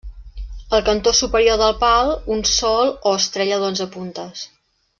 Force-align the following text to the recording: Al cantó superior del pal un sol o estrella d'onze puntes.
Al 0.77 0.83
cantó 0.87 1.13
superior 1.17 1.59
del 1.59 1.75
pal 1.83 2.09
un 2.37 2.43
sol 2.53 2.91
o 3.11 3.13
estrella 3.21 3.61
d'onze 3.65 3.89
puntes. 3.99 4.45